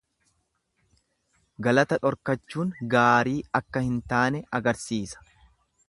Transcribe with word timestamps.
Galata 1.67 1.99
dhorkachuun 2.07 2.73
gaarii 2.95 3.37
akka 3.61 3.87
hin 3.91 4.01
taane 4.15 4.43
agarsiisa. 4.61 5.25